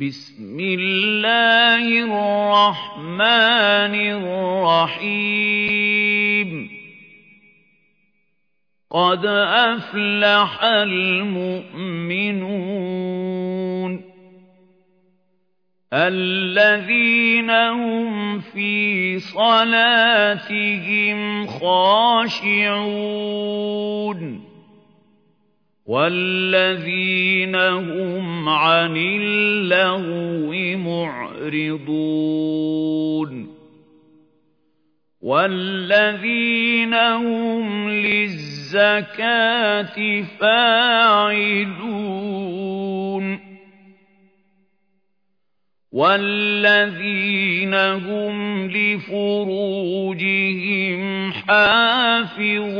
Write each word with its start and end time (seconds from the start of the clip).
بسم 0.00 0.60
الله 0.60 1.84
الرحمن 2.04 3.94
الرحيم. 4.92 6.70
قد 8.90 9.26
أفلح 9.26 10.64
المؤمنون 10.64 11.76
الذين 15.92 17.50
هم 17.50 18.40
في 18.40 19.18
صلاتهم 19.18 20.66
خاشعون. 21.46 22.86
والذين 25.86 27.54
هم 27.54 28.48
عن 28.48 28.96
اللغو 28.96 30.76
معرضون 30.76 32.26
والذين 35.22 36.94
هم 36.94 37.90
للزكاة 37.90 39.14
فاعلون 40.40 41.76
والذين 45.92 47.74
هم 47.74 48.66
لفروجهم 48.70 50.22
حافظون 51.32 52.76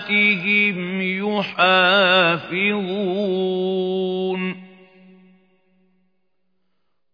يحافظون 1.03 2.69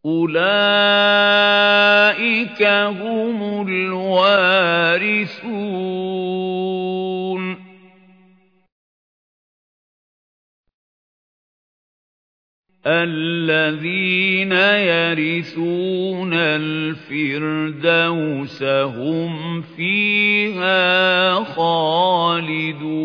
أولئك 0.04 0.62
هم 2.62 3.68
الوارثون 3.68 5.14
الذين 12.86 14.52
يرثون 14.52 16.34
الفردوس 16.34 17.82
هم 18.62 19.62
فيها 19.62 21.34
خالدون. 21.44 23.04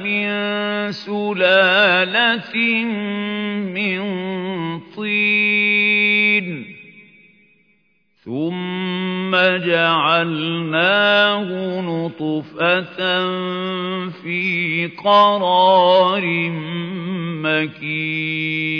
من 0.03 0.27
سلالة 0.91 2.55
من 3.75 3.99
طين 4.95 6.47
ثم 8.25 9.18
جعلناه 9.57 11.01
نطفة 11.81 12.97
في 14.09 14.89
قرار 15.03 16.23
مكين. 17.43 18.79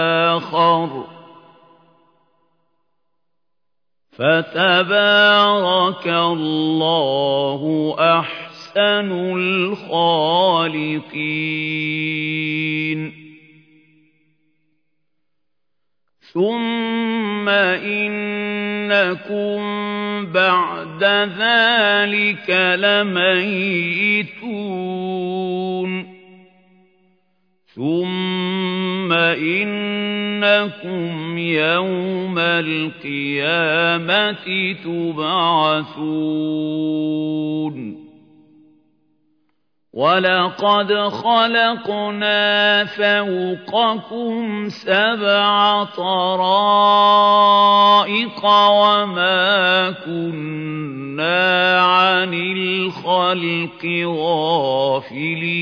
آخر. 0.35 1.03
فتبارك 4.11 6.07
الله 6.07 7.95
أحسن 8.19 9.11
الخالقين. 9.11 10.11
ثم 16.33 17.49
إنكم 17.49 19.61
بعد 20.25 21.03
ذلك 21.37 22.49
لميتون. 22.79 24.31
ثم 27.81 29.11
إنكم 29.41 30.67
يوم 31.37 32.39
القيامة 32.39 34.05
تبعثون 34.83 36.21
ولقد 39.93 40.93
خلقنا 40.93 42.85
فوقكم 42.85 44.69
سبع 44.69 45.83
طرائق 45.83 47.25
وما 48.45 49.91
كنا 50.05 51.81
عن 51.81 52.33
الخلق 52.33 53.85
غافلين 54.05 55.61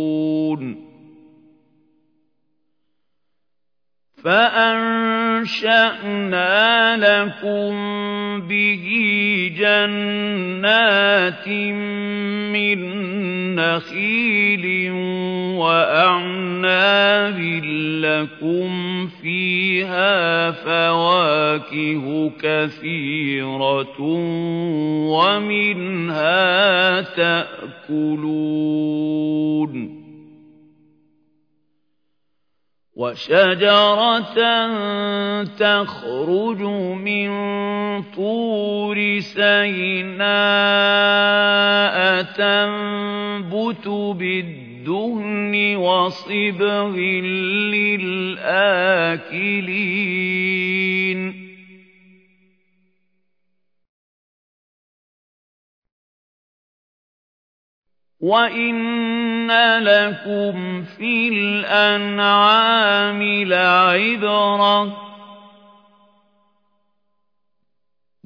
فأنشأنا 4.23 5.71
لكم 6.97 7.71
به 8.47 8.85
جنات 9.57 11.47
من 12.53 12.79
نخيل 13.55 14.91
وأعناب 15.57 17.39
لكم 18.01 19.07
فيها 19.07 20.51
فواكه 20.51 22.31
كثيرة 22.41 24.01
ومنها 25.11 27.01
تأكلون 27.01 28.41
وشجرة 33.01 34.37
تخرج 35.43 36.61
من 37.01 37.29
طور 38.15 38.97
سيناء 39.19 40.31
تنبت 42.21 43.87
بالدهن 43.87 45.75
وصبغ 45.75 46.95
للآكلين. 47.73 48.61
وَإِنَّ 58.21 59.51
لَكُمْ 59.81 60.83
فِي 60.83 61.29
الْأَنْعَامِ 61.33 63.21
لَعِبْرَةً 63.23 64.97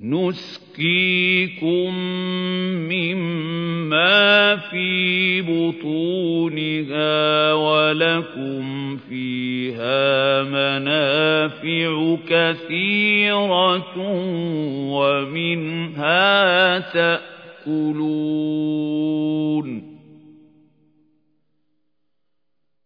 نُسْقِيكُم 0.03 1.95
مِّمَّا 2.91 4.55
فِي 4.55 5.41
بُطُونِهَا 5.41 7.13
وَلَكُمْ 7.53 8.97
فِيهَا 8.97 10.43
مَنَافِعُ 10.43 12.17
كَثِيرَةٌ 12.27 13.97
وَمِنْهَا 14.91 16.79
تَأْكُلُونَ 16.79 17.34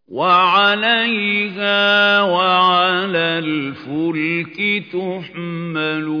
وَعَلَيْهَا 0.08 2.22
وَعَلَى 2.22 3.38
الْفُلْكِ 3.38 4.84
تُحْمَلُونَ 4.92 6.20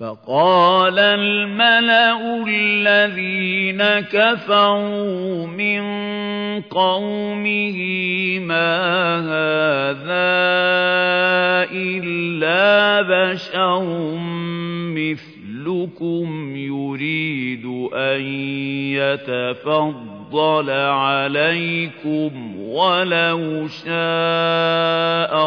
فقال 0.00 0.98
الملأ 0.98 2.44
الذين 2.48 3.82
كفروا 4.00 5.46
من 5.46 5.82
قومه 6.60 7.78
ما 8.38 8.76
هذا 9.20 10.30
إلا 11.72 13.02
بشر 13.02 13.82
مثلكم 15.60 16.56
يريد 16.56 17.64
أن 17.94 18.20
يتفضل 18.96 20.70
عليكم 20.70 22.60
ولو 22.60 23.68
شاء 23.68 23.94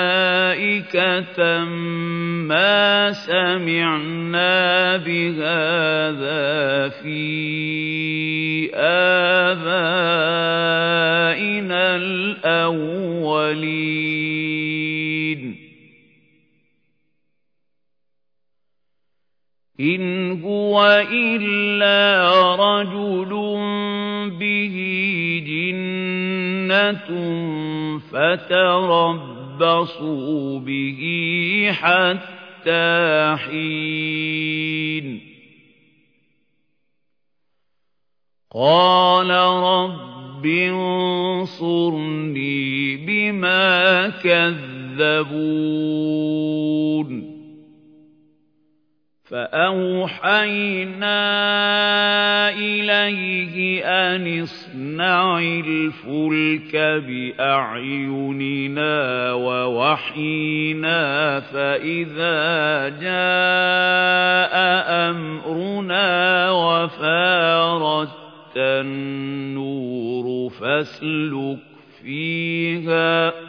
ما 2.47 3.11
سمعنا 3.11 4.97
بهذا 4.97 6.89
في 6.89 8.71
آبائنا 8.75 9.95
الأولين. 11.95 13.19
إن 19.79 20.31
هو 20.41 21.05
إلا 21.11 22.21
رجل 22.55 23.29
به 24.39 24.75
جنة 25.47 27.07
فتربصوا 29.59 30.59
به 30.59 31.69
حتى 31.71 33.35
حين 33.37 35.21
قال 38.51 39.29
رب 39.31 40.45
انصرني 40.45 41.85
بما 42.95 44.09
كذبون 44.09 45.49
فأوحينا 49.29 51.19
إليه 52.49 53.83
أن 53.85 54.41
اصنع 54.41 55.39
الفلك 55.39 56.75
بأعيننا 57.07 58.93
ووحينا 59.33 60.99
فإذا 61.39 62.89
جاء 62.89 64.55
أمرنا 65.09 66.51
وفارت 66.51 68.09
النور 68.57 70.49
فاسلك 70.49 71.59
فيها 72.01 73.48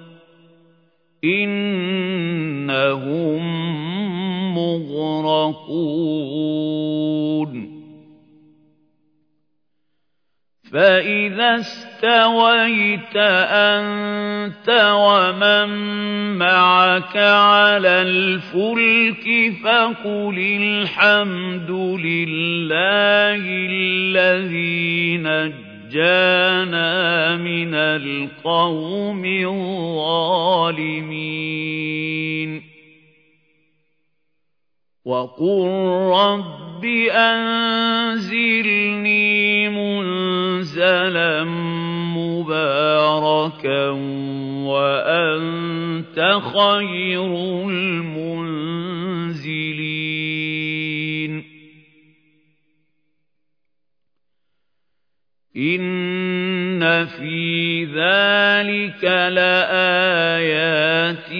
إنهم 1.23 3.11
مغرقون. 4.55 6.01
فإذا 10.73 11.55
استويت 11.55 13.15
أنت 13.15 14.69
ومن 14.95 15.69
معك 16.37 17.17
على 17.17 18.01
الفلك 18.01 19.53
فقل 19.63 20.37
الحمد 20.39 21.71
لله 22.05 23.43
الذي 23.69 25.17
نجانا 25.91 27.35
من 27.37 27.75
القوم 27.75 29.25
الظالمين. 29.25 29.81
وقل 35.05 35.67
رب 36.15 36.85
أنزلني 37.11 38.39
منزلا 39.69 41.43
مباركا 42.15 43.89
وأنت 44.71 46.39
خير 46.53 47.31
المنزلين. 47.69 49.70
إن 55.57 57.05
في 57.05 57.85
ذلك 57.85 59.03
لآيات 59.33 61.31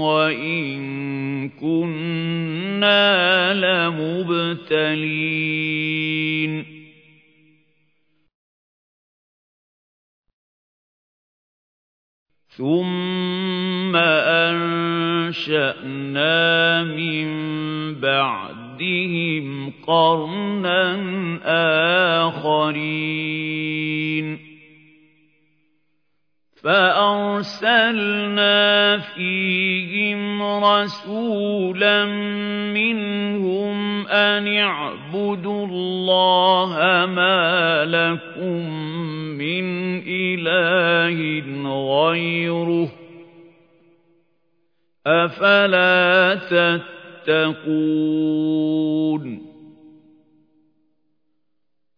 وإن 0.00 1.48
كنا 1.48 3.54
لمبتلين 3.54 5.08
ثم 12.48 13.96
أنشأنا 15.26 16.84
من 16.84 17.28
بعدهم 18.78 19.72
قرنا 19.86 20.94
آخرين. 22.28 23.58
فأرسلنا 26.62 28.08
فيهم 28.98 30.42
رسولا 30.42 32.04
منهم 32.74 34.06
أن 34.06 34.48
اعبدوا 34.48 35.66
الله 35.66 37.06
ما 37.06 37.84
لكم 37.84 38.70
من 39.38 39.64
إله 40.06 41.18
غيره. 42.00 42.88
أفلا 45.06 46.34
تتقون 46.34 46.97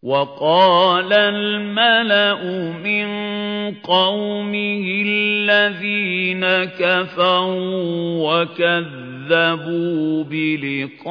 وقال 0.03 1.13
الملأ 1.13 2.43
من 2.83 3.07
قومه 3.75 5.03
الذين 5.07 6.45
كفروا 6.63 8.41
وكذبوا 8.41 10.23
بلقاء 10.23 11.09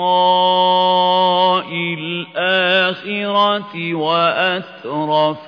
الآخرة 1.98 3.94
وأترفناهم 3.94 5.46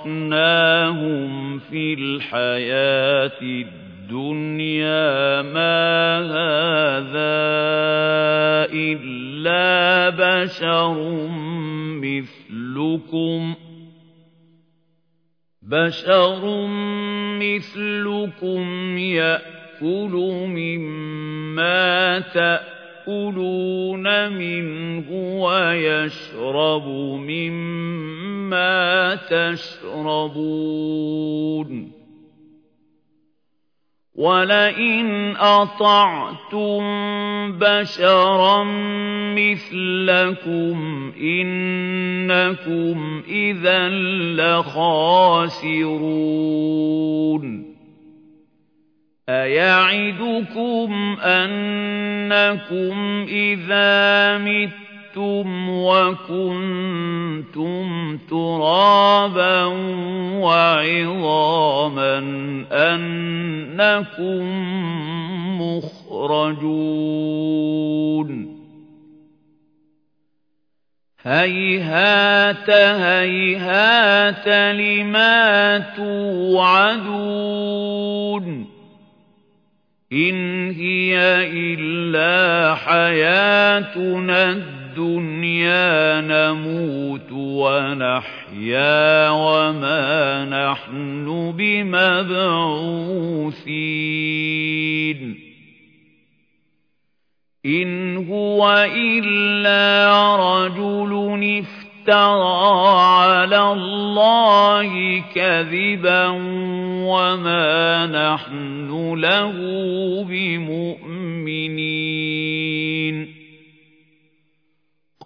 في 1.58 1.94
الحياة 1.94 3.40
الدنيا. 3.42 3.81
ما 5.42 6.18
هذا 6.18 7.32
إلا 8.72 10.08
بشر 10.10 10.96
مثلكم 12.02 13.54
بشر 15.62 16.66
مثلكم 17.40 18.98
يأكل 18.98 20.12
مما 20.48 22.18
تأكلون 22.20 24.06
منه 24.32 25.10
ويشرب 25.42 26.86
مما 27.28 29.14
تشربون 29.14 30.52
وَلَئِنْ 34.14 35.36
أَطَعْتُم 35.36 36.82
بَشَرًا 37.58 38.64
مِثْلَكُمْ 39.34 40.76
إِنَّكُمْ 41.16 42.96
إِذًا 43.28 43.88
لَّخَاسِرُونَ 44.36 45.72
أَيَعِدُكُمْ 49.28 51.16
أَنَّكُمْ 51.20 52.94
إِذَا 53.28 54.38
مِتُّمْ 54.38 54.91
مِتُّمْ 55.12 55.68
وَكُنتُمْ 55.84 57.06
تُرَابًا 58.30 59.64
وَعِظَامًا 60.40 62.18
أَنَّكُم 62.72 64.42
مُّخْرَجُونَ 65.62 66.92
هَيْهَاتَ 71.22 72.70
هَيْهَاتَ 72.70 74.48
لِمَا 74.48 75.78
تُوعَدُونَ 75.96 77.22
إِنْ 80.12 80.70
هِيَ 80.70 81.18
إِلَّا 81.52 82.74
حَيَاتُنَا 82.74 84.50
الدُّنْيَا 84.50 84.81
نَمُوتُ 86.20 87.32
وَنَحْيَا 87.32 89.30
وَمَا 89.30 90.44
نَحْنُ 90.44 91.52
بِمَبْعُوثِينَ. 91.56 92.32
إِنْ 97.66 98.16
هُوَ 98.16 98.86
إِلَّا 98.96 100.36
رَجُلٌ 100.36 101.12
افْتَرَىٰ 101.62 103.00
عَلَى 103.00 103.72
اللَّهِ 103.72 105.22
كَذِبًا 105.34 106.26
وَمَا 107.06 108.06
نَحْنُ 108.06 109.14
لَهُ 109.14 109.52
بِمُؤْمِنِينَ 110.28 110.91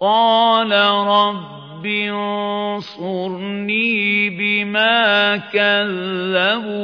قال 0.01 0.71
رب 1.07 1.85
انصرني 2.77 3.89
بما 4.29 5.37
كذبون. 5.37 6.77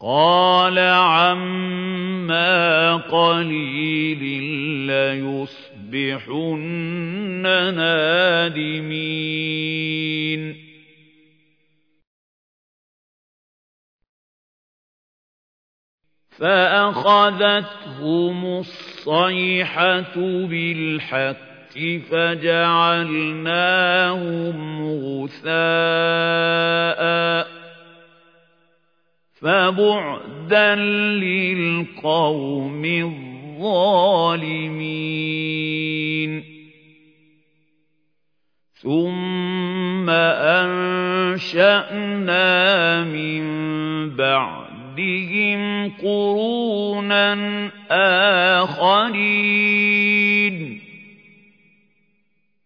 قال 0.00 0.78
عما 0.78 1.76
قليل 2.96 4.42
ليصبحن 4.86 6.22
نادمين. 7.76 8.72
فأخذتهم 16.42 18.38
الصيحة 18.58 20.14
بالحق 20.16 21.78
فجعلناهم 22.10 23.38
غثاء 25.22 25.52
فبعدا 29.40 30.74
للقوم 31.14 32.84
الظالمين 32.84 33.92
ثم 38.74 40.10
أنشأنا 41.30 41.84
من 43.04 43.42
بعد 44.16 44.61
بَعْدِهِمْ 44.96 45.90
قُرُونًا 45.90 47.70
آخَرِينَ. 48.62 49.22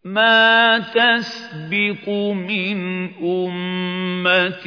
مَا 0.05 0.79
تَسْبِقُ 0.79 2.09
مِنْ 2.33 3.09
أُمَّةٍ 3.23 4.67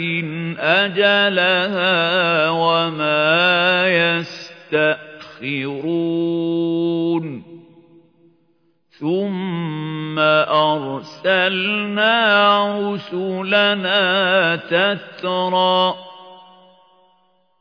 أَجَلَهَا 0.59 2.49
وَمَا 2.49 3.87
يَسْتَأْخِرُونَ. 3.87 5.19
ثُمَّ 8.99 10.19
أَرْسَلْنَا 10.49 12.19
رُسُلَنَا 12.93 14.55
تَتْرَىٰ 14.55 16.08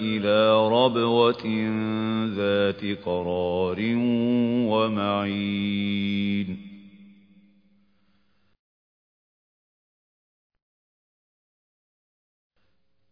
إِلَىٰ 0.00 0.68
رَبْوَةٍ 0.68 1.46
ذَاتِ 2.36 2.98
قَرَارٍ 3.04 3.78
وَمَعِينٍ. 4.70 6.68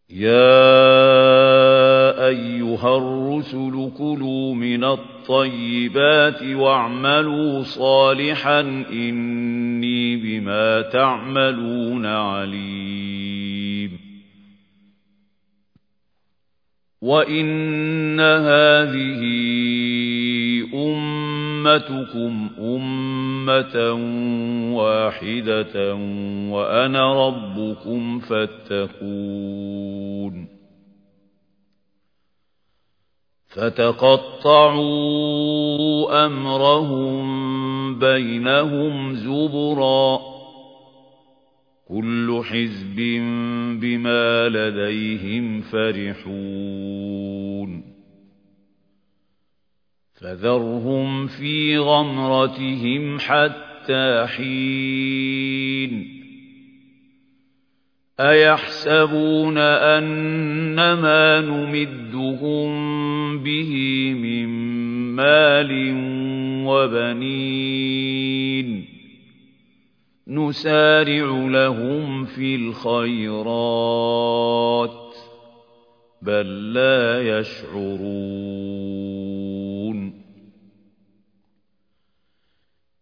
يَا 0.09 0.67
أَيُّهَا 2.27 2.97
الرُّسُلُ 2.97 3.91
كُلُوا 3.97 4.55
مِنَ 4.55 4.83
الطَّيِّبَاتِ 4.83 6.43
وَاعْمَلُوا 6.43 7.63
صَالِحًا 7.63 8.59
إِنِّي 8.91 10.15
بِمَا 10.15 10.81
تَعْمَلُونَ 10.81 12.05
عَلِيمٌ. 12.05 13.06
وَإِنَّ 17.07 18.19
هَٰذِهِ 18.19 19.21
أُمَّتُكُمْ 20.75 22.49
أُمَّةً 22.59 23.75
وَاحِدَةً 24.75 25.95
وَأَنَا 26.51 27.27
رَبُّكُمْ 27.27 28.19
فَاتَّقُونِ 28.19 29.67
فَتَقَطَّعُوا 33.47 34.85
أَمْرَهُم 36.25 37.99
بَيْنَهُمْ 37.99 39.13
زُبُرًا 39.15 40.17
ۖ 40.17 40.36
كُلُّ 41.87 42.41
حِزْبٍ 42.43 42.95
بِمَا 43.81 44.49
لَدَيْهِمْ 44.49 45.61
فَرِحُونَ. 45.61 47.83
فَذَرْهُمْ 50.21 51.27
فِي 51.27 51.77
غَمْرَتِهِمْ 51.77 53.19
حَتَّىٰ 53.19 54.27
حِينٍ. 54.27 56.17
أَيَحْسَبُونَ 58.19 59.57
أَنَّمَا 59.57 61.41
نُمِدُّهُم 61.41 62.69
بِهِ 63.39 63.73
مِن 64.13 64.47
مَّالٍ 65.15 65.93
وَبَنِينَ. 66.67 68.96
نُسَارِعُ 70.29 71.49
لَهُمْ 71.49 72.25
فِي 72.25 72.55
الْخَيْرَاتِ 72.55 73.55
بَل 76.21 76.73
لَّا 76.73 77.39
يَشْعُرُونَ. 77.39 78.07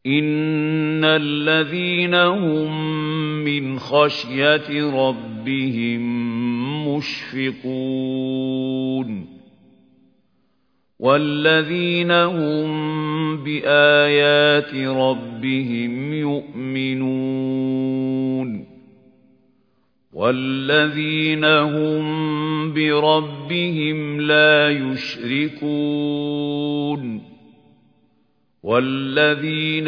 إِنَّ 0.05 1.03
الَّذِينَ 1.03 2.15
هُم 2.15 2.95
مِّنْ 3.43 3.79
خَشْيَةِ 3.79 4.91
رَبِّهِم 5.07 6.01
مُّشْفِقُونَ. 6.88 9.35
وَالَّذِينَ 10.99 12.12
هُم 12.12 13.43
بِآيَاتِ 13.43 14.75
رَبِّهِمْ 14.75 16.13
يُؤْمِنُونَ 16.13 17.36
وَالَّذِينَ 20.13 21.45
هُم 21.45 22.73
بِرَبِّهِمْ 22.73 24.21
لَا 24.21 24.69
يُشْرِكُونَ 24.69 25.71
وَالَّذِينَ 28.63 29.88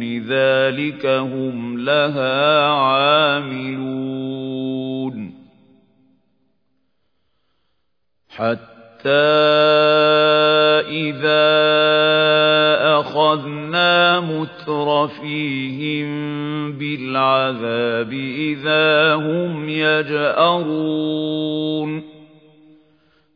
دون 0.00 0.26
ذلك 0.28 1.06
هم 1.06 1.78
لها 1.78 2.66
عاملون 2.66 4.10
حتى 8.28 9.10
إذا 10.88 11.50
أخذنا 13.00 14.20
مترفيهم 14.20 16.08
بالعذاب 16.72 18.12
إذا 18.12 19.14
هم 19.14 19.68
يجأرون 19.68 21.20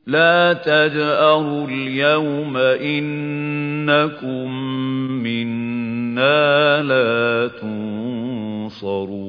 لا 0.06 0.52
تجأروا 0.52 1.68
اليوم 1.68 2.56
إنكم 2.56 4.53
منا 6.14 6.82
لا 6.82 7.48
تنصرون 7.48 9.24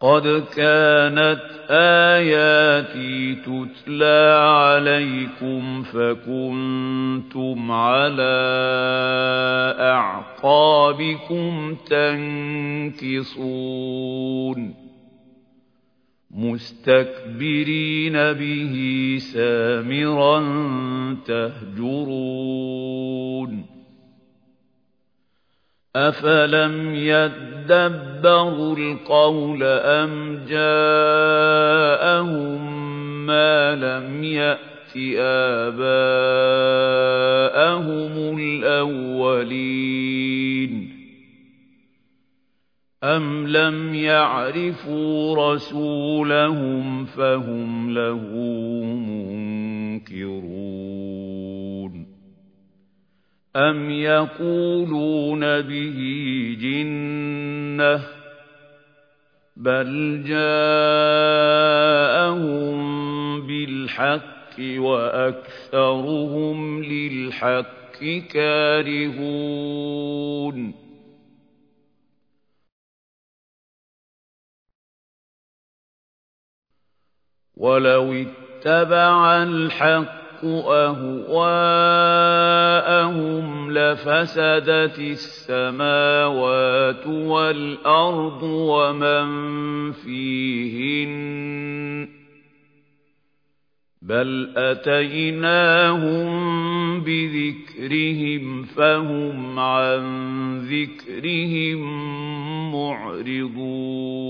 قد 0.00 0.44
كانت 0.56 1.42
آياتي 1.70 3.34
تتلى 3.34 4.38
عليكم 4.40 5.82
فكنتم 5.82 7.72
على 7.72 8.38
أعقابكم 9.80 11.76
تنكصون 11.86 13.28
مستكبرين 16.38 18.12
به 18.12 18.74
سامرا 19.18 20.40
تهجرون. 21.26 22.58
أفلم 25.96 26.94
يدبروا 26.94 28.76
القول 28.76 29.62
أم 29.62 30.38
جاءهم 30.48 31.78
ما 33.26 33.74
لم 33.74 34.24
يأت 34.24 34.96
آباءهم 35.18 35.88
الأولين؟ 38.38 39.88
أم 43.04 43.46
لم 43.46 43.94
يعرفوا 43.94 45.52
رسولهم 45.54 47.04
فهم 47.04 47.94
له 47.94 48.20
منكرون 50.04 50.48
أم 53.56 53.90
يقولون 53.90 55.40
به 55.40 55.98
جنة 56.60 58.00
بل 59.56 60.22
جاءهم 60.26 61.18
بالحق 63.46 64.60
وأكثرهم 64.78 66.18
للحق 66.84 68.04
كارهون 68.30 69.68
ولو 77.58 78.12
اتبع 78.12 79.42
الحق 79.42 80.44
أهواءهم 80.44 81.38
لفسدت 83.72 84.98
السماوات 84.98 87.06
والأرض 87.06 88.42
ومن 88.42 89.28
فيهن 89.92 91.18
بل 94.02 94.52
أتيناهم 94.56 96.28
بذكرهم 97.00 98.62
فهم 98.62 99.58
عن 99.58 100.58
ذكرهم 100.58 101.78
معرضون 102.72 104.28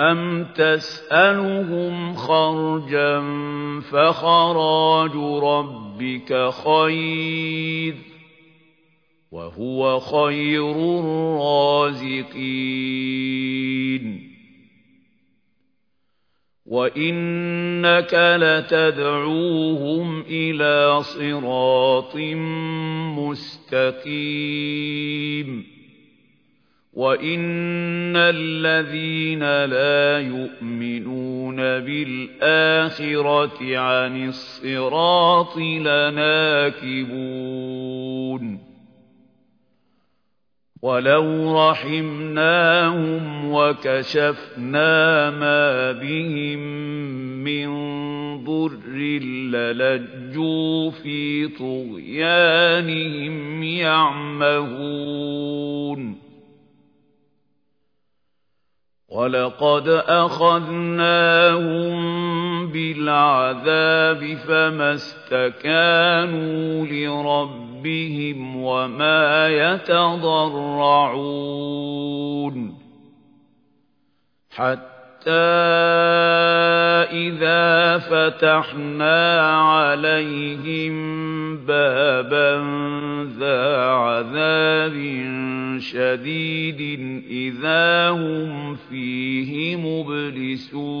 أم 0.00 0.44
تسألهم 0.44 2.14
خرجا 2.14 3.20
فخراج 3.80 5.16
ربك 5.42 6.50
خير 6.50 7.94
وهو 9.32 10.00
خير 10.00 10.72
الرازقين 11.00 12.40
وإنك 16.66 18.14
لتدعوهم 18.40 20.20
إلى 20.20 21.02
صراط 21.02 22.16
مستقيم 23.66 24.50
وإن 27.00 28.16
الذين 28.16 29.64
لا 29.64 30.20
يؤمنون 30.20 31.56
بالآخرة 31.56 33.78
عن 33.78 34.28
الصراط 34.28 35.56
لناكبون 35.56 37.10
ولو 40.82 41.58
رحمناهم 41.68 43.52
وكشفنا 43.52 45.30
ما 45.30 45.92
بهم 45.92 46.58
من 47.44 47.70
ضر 48.44 48.96
للجوا 49.52 50.90
في 50.90 51.48
طغيانهم 51.48 52.82
يعمهون 53.62 55.50
ولقد 59.10 59.88
أخذناهم 60.08 61.50
بالعذاب 62.72 64.34
فما 64.34 64.94
استكانوا 64.94 66.86
لربهم 66.86 68.56
وما 68.56 69.48
يتضرعون 69.48 70.50
حتى 74.50 74.99
إذا 77.12 77.98
فتحنا 77.98 79.40
عليهم 79.60 80.94
بابا 81.56 82.64
ذا 83.38 83.86
عذاب 83.86 84.96
شديد 85.78 86.80
إذا 87.30 88.10
هم 88.10 88.76
فيه 88.90 89.76
مبلسون 89.76 91.00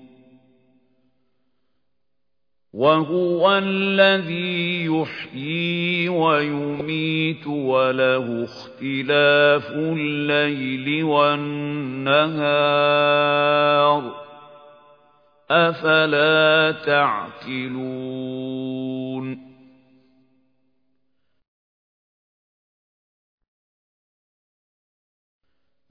وهو 2.73 3.57
الذي 3.57 4.85
يحيي 4.85 6.09
ويميت 6.09 7.47
وله 7.47 8.43
اختلاف 8.43 9.71
الليل 9.71 11.03
والنهار. 11.03 12.61
أفلا 15.51 16.71
تعقلون؟ 16.85 18.80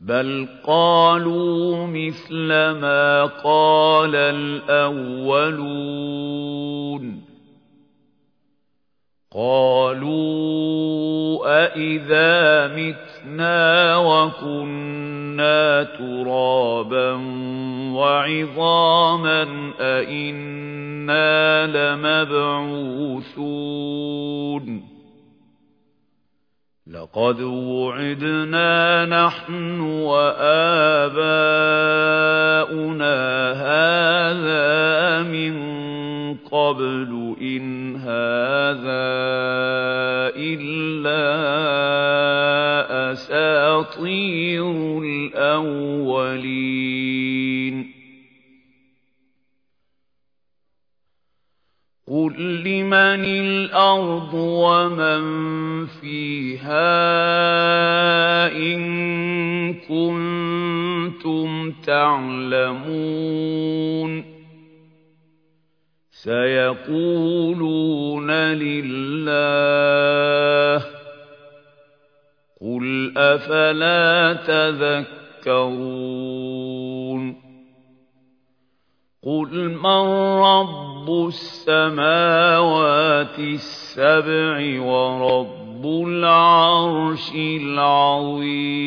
بل 0.00 0.48
قالوا 0.66 1.86
مثل 1.86 2.48
ما 2.48 3.24
قال 3.24 4.16
الأولون 4.16 5.60
قالوا 9.32 10.60
أئذا 11.64 12.66
متنا 12.76 13.96
وكنا 13.96 15.82
ترابا 15.82 17.12
وعظاما 17.94 19.72
أئنا 19.80 21.66
لمبعوثون 21.66 23.30
لقد 26.90 27.40
وعدنا 27.40 29.07
نحن 29.07 29.81
وآباؤنا 29.81 30.40
هذا 33.53 35.22
من 35.22 35.55
قبل 36.50 37.37
إن 37.40 37.96
هذا 37.96 39.11
إلا 40.35 41.22
أساطير 43.12 44.98
الأولين. 45.03 46.40
قل 52.11 52.35
لمن 52.64 53.25
الأرض 53.25 54.35
ومن 54.35 55.23
فيها 55.87 56.90
إن 58.57 59.75
كنتم 59.75 61.70
تعلمون 61.87 63.01
سيقولون 66.11 67.51
لله 68.31 69.64
قل 72.61 73.12
أفلا 73.16 74.33
تذكرون 75.46 76.20
قل 79.22 79.68
من 79.68 80.40
رب 80.40 81.28
السماوات 81.28 82.59
السبع 83.38 84.80
ورب 84.83 85.87
العرش 85.87 87.33
العظيم 87.35 88.80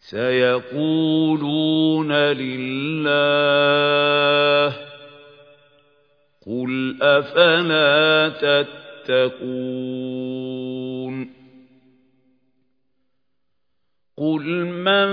سيقولون 0.00 1.32
لله 2.12 3.08
قل 6.46 6.98
أفلا 7.02 8.28
تتقون 8.28 10.07
قل 14.20 14.66
من 14.66 15.08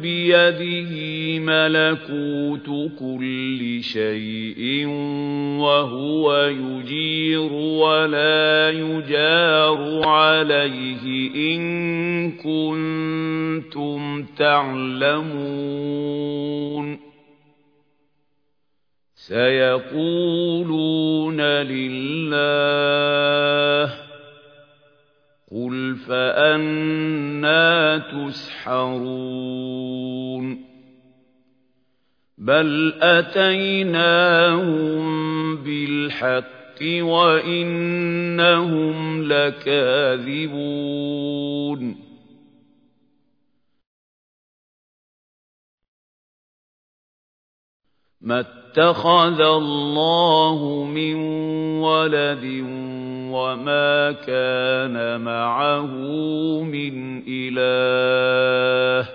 بيده 0.00 0.92
ملكوت 1.38 2.66
كل 2.98 3.82
شيء 3.82 4.86
وهو 5.58 6.44
يجير 6.44 7.52
ولا 7.52 8.70
يجار 8.70 10.08
عليه 10.08 11.30
إن 11.54 12.32
كنتم 12.32 14.24
تعلمون 14.38 15.92
سيقولون 19.94 21.40
لله 21.40 22.82
قل 25.52 25.96
فأنا 25.96 27.98
تسحرون 28.28 29.52
بل 32.38 32.92
أتيناهم 33.02 35.02
بالحق 35.56 36.82
وإنهم 37.02 39.22
لكاذبون 39.22 40.52
ما 48.20 48.40
اتخذ 48.40 49.40
الله 49.40 50.84
من 50.84 51.14
ولد 51.80 52.44
وما 53.32 54.12
كان 54.12 55.20
معه 55.20 55.86
من 56.62 57.22
إله 57.28 59.08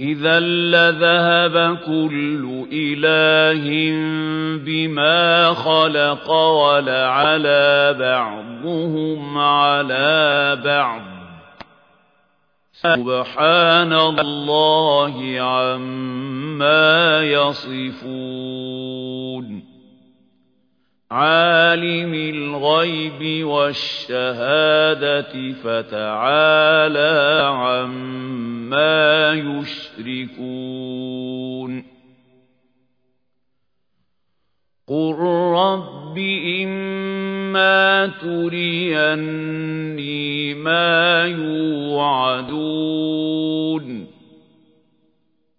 إذا 0.00 0.40
لذهب 0.40 1.78
كل 1.86 2.66
إله 2.72 3.64
بما 4.64 5.54
خلق 5.54 6.30
ولعلى 6.30 7.96
بعضهم 7.98 9.38
على 9.38 10.58
بعض 10.64 11.02
سبحان 12.72 13.92
الله 13.92 15.40
عما 15.40 17.22
يصفون 17.22 18.84
عالم 21.14 22.14
الغيب 22.14 23.46
والشهادة 23.46 25.32
فتعالى 25.52 27.40
عما 27.54 29.32
يشركون. 29.32 30.74
قل 34.88 35.14
رب 35.54 36.18
إما 36.64 38.06
تريني 38.06 39.34
ما 40.54 41.24
يوعدون. 41.26 42.54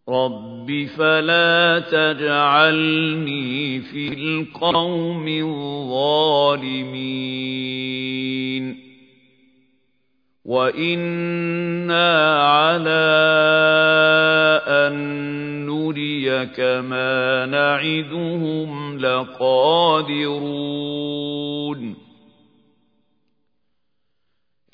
رب 0.10 0.88
فلا 0.98 1.80
تجعلني 1.80 3.82
في 3.82 4.13
القوم 4.13 5.28
الظالمين 5.28 6.76
وإنا 10.46 12.41
على 12.44 13.06
أن 14.68 14.94
نريك 15.65 16.60
ما 16.60 17.46
نعدهم 17.46 18.98
لقادرون 18.98 20.36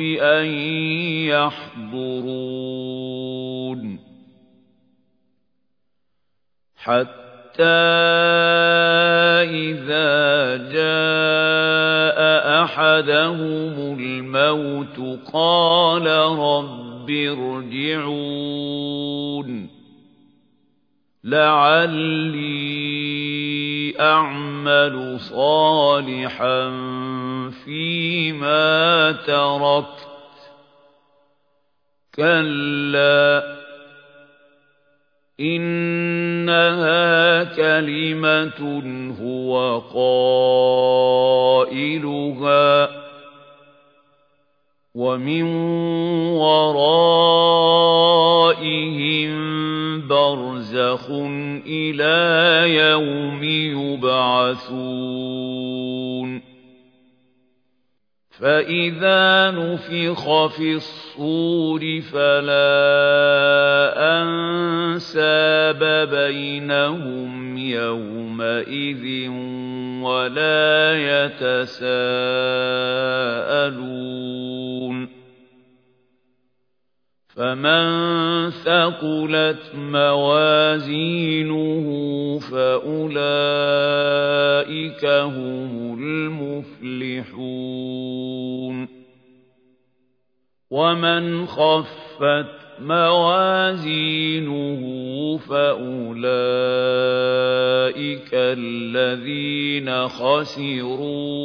أن 0.00 0.46
يحضرون 1.94 2.80
حتى 6.76 7.64
إذا 9.44 10.56
جاء 10.72 12.18
أحدهم 12.64 13.98
الموت 13.98 14.98
قال 15.32 16.06
رب 16.38 17.10
ارجعون 17.10 18.70
لعلي 21.24 22.80
أعمل 24.00 25.20
صالحا 25.20 26.70
فيما 27.64 29.12
تركت. 29.12 30.06
كَلَّا 32.14 33.56
إِنَّهَا 35.40 37.44
كَلِمَةٌ 37.44 38.82
هُوَ 39.20 39.78
قَائِلُهَا. 41.64 43.00
وَمِن 44.94 45.42
وَرَائِهِم 46.32 46.90
بَرْزَخٌ 50.08 51.06
إِلَىٰ 51.66 52.74
يَوْمِ 52.74 53.40
يُبْعَثُونَ 54.20 55.70
فَإِذَا 58.40 59.50
نُفِخَ 59.50 60.46
فِي 60.46 60.74
الصُّورِ 60.74 62.00
فَلَا 62.12 62.72
أَنسَابَ 64.22 66.08
بَيْنَهُمْ 66.08 67.58
يَوْمَئِذٍ 67.58 69.28
وَلَا 70.02 70.96
يَتَسَاءَلُونَ 70.96 71.90
فَمَن 77.36 78.50
ثَقُلَتْ 78.50 79.74
مَوَازِينُهُ 79.74 81.06
فَأُولَٰئِكَ 82.38 83.24
هُمُ 85.04 85.98
الْمُفْلِحُونَ 85.98 87.40
وَمَنْ 90.70 91.46
خَفَّتْ 91.46 92.59
مَوَازِينُهُ 92.80 94.80
فَأُولَٰئِكَ 95.38 96.30
الَّذِينَ 98.32 100.08
خَسِرُوا 100.08 101.40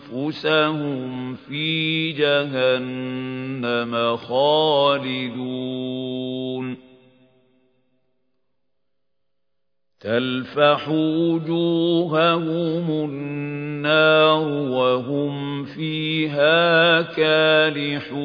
أَنفُسَهُمْ 0.00 1.34
فِي 1.34 2.12
جَهَنَّمَ 2.12 4.16
خَالِدُونَ 4.16 5.32
تَلْفَحُ 10.02 10.88
وُجُوهَهُمُ 10.88 13.10
النَّارُ 13.10 14.48
وَهُمْ 14.48 15.64
فِيهَا 15.64 17.02
كَالِحُونَ. 17.02 18.22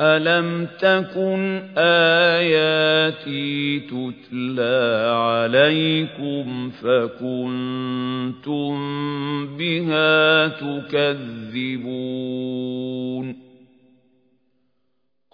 أَلَمْ 0.00 0.66
تَكُنْ 0.80 1.62
آيَاتِي 1.78 3.80
تُتْلَىٰ 3.80 5.12
عَلَيْكُمْ 5.16 6.70
فَكُنتُم 6.70 8.76
بِهَا 9.56 10.48
تُكَذِّبُونَ؟ 10.48 11.86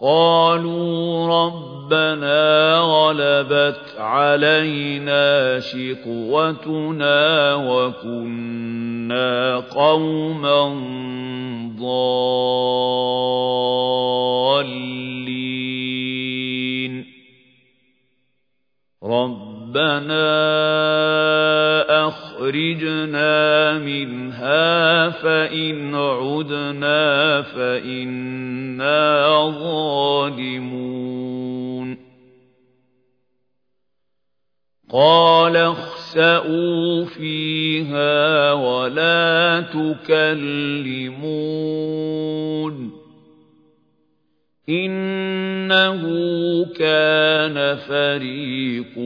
قَالُوا 0.03 1.29
رَبَّنَا 1.29 2.79
غَلَبَتْ 2.79 3.81
عَلَيْنَا 3.99 5.61
شِقْوَتُنَا 5.61 7.55
وَكُنَّا 7.55 9.57
قَوْمًا 9.57 10.63
ضَالِّينَ. 11.79 12.53
رَبَّنَا 19.73 20.29
أَخْرِجْنَا 22.09 23.79
مِنْهَا 23.79 25.11
فَإِنْ 25.11 25.95
عُدْنَا 25.95 27.43
فَإِنَّا 27.43 29.27
ظَالِمُونَ. 29.51 30.43
قَالَ 34.93 35.57
اخْسَئُوا 35.57 37.05
فِيهَا 37.05 38.53
وَلَا 38.53 39.61
تُكَلِّمُونِ. 39.61 40.83
إِنَّهُ 44.69 46.03
كَانَ 46.79 47.77
فَرِيقٌ 47.77 48.99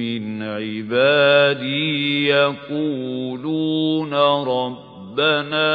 مِّنْ 0.00 0.42
عِبَادِي 0.42 2.26
يَقُولُونَ 2.26 4.14
رَبَّنَا 4.48 5.68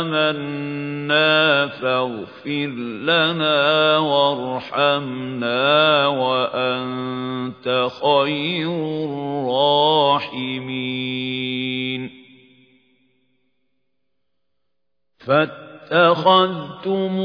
آمَنَّا 0.00 1.66
فَاغْفِرْ 1.66 2.70
لَنَا 3.08 3.98
وَارْحَمْنَا 3.98 5.66
وَأَنتَ 6.06 7.88
خَيْرُ 8.02 8.70
الرَّاحِمِينَ 9.04 10.10
فَاتَّخَذْتُمُوهُمْ 15.90 17.22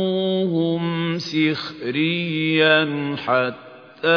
سِخْرِيًّا 1.18 2.86
حَتَّىٰ 3.16 4.10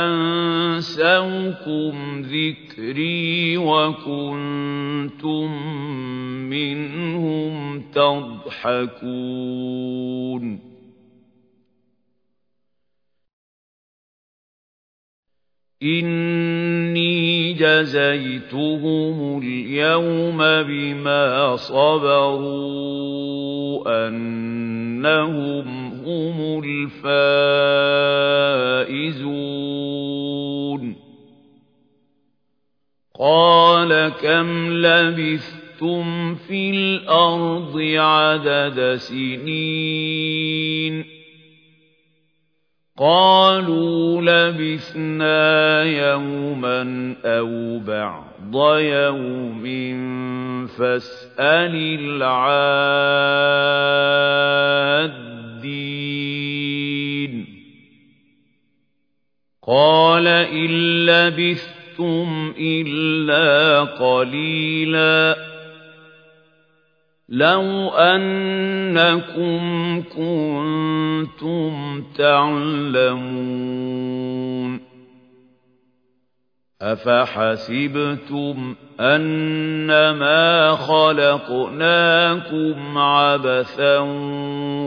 أَنسَوْكُمْ 0.00 1.94
ذِكْرِي 2.22 3.56
وَكُنتُم 3.58 5.52
مِّنْهُمْ 6.50 7.82
تَضْحَكُونَ 7.94 9.06
إِنِّي 15.82 17.52
جَزَيْتُهُمُ 17.52 19.38
الْيَوْمَ 19.42 20.38
بِمَا 20.38 21.56
صَبَرُوا 21.56 22.56
أَنَّهُمْ 24.08 25.66
هُمُ 26.06 26.62
الْفَائِزُونَ 26.64 27.36
قَالَ 33.20 34.12
كَمْ 34.22 34.72
لَبِثْتُمْ 34.72 36.34
فِي 36.34 36.70
الْأَرْضِ 36.70 37.80
عَدَدَ 37.96 38.96
سِنِينَ 38.96 40.36
قَالُوا 42.98 44.22
لَبِثْنَا 44.22 45.82
يَوْمًا 45.82 47.14
أَوْ 47.24 47.78
بَعْضَ 47.78 48.78
يَوْمٍ 48.78 49.66
فَاسْأَلِ 50.66 51.98
الْعَادِّينَ. 52.00 52.66
قَالَ 59.66 60.26
إِن 60.26 61.06
لَّبِثْتُمْ 61.06 62.54
إِلَّا 62.60 63.80
قَلِيلًا. 63.80 65.45
لَوْ 67.28 67.90
أَنَّكُمْ 67.90 69.60
كُنتُمْ 70.02 72.04
تَعْلَمُونَ 72.18 73.66
أَفَحَسِبْتُمْ 76.82 78.74
أَنَّمَا 79.00 80.70
خَلَقْنَاكُمْ 80.70 81.38
عَبَثًا 82.98 83.98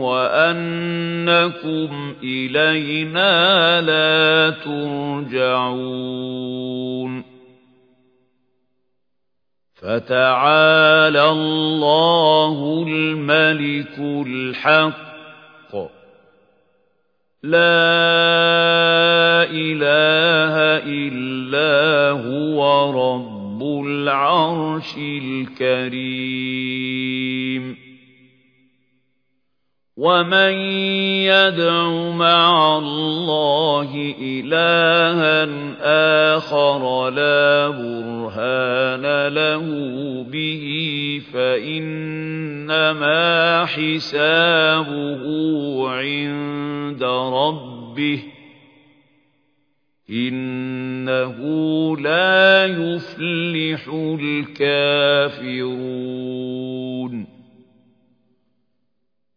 وَأَنَّكُمْ 0.00 2.14
إِلَيْنَا 2.22 3.80
لَا 3.80 4.50
تُرْجَعُونَ 4.64 6.30
فَتَعَالَى 9.82 11.30
اللَّهُ 11.30 12.84
الْمَلِكُ 12.88 13.98
الْحَقُّ. 14.26 15.74
لَا 17.42 17.60
إِلَٰهَ 19.50 20.56
إِلَّا 20.84 22.10
هُوَ 22.10 22.90
رَبُّ 22.90 23.62
العرش 23.86 24.96
الكريم. 24.98 26.89
ومن 30.00 30.52
يدع 31.28 31.88
مع 32.16 32.78
الله 32.78 34.14
إلها 34.20 35.44
آخر 36.36 37.10
لا 37.10 37.68
برهان 37.68 39.28
له 39.28 39.64
به 40.32 40.64
فإنما 41.32 42.84
حسابه 43.64 45.22
عند 45.90 47.04
ربه 47.04 48.22
إنه 50.10 51.36
لا 51.96 52.66
يفلح 52.66 53.88
الكافرون 54.20 56.00